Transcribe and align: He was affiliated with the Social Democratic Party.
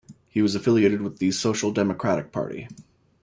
He 0.31 0.41
was 0.41 0.55
affiliated 0.55 1.03
with 1.03 1.19
the 1.19 1.29
Social 1.29 1.71
Democratic 1.71 2.31
Party. 2.31 2.67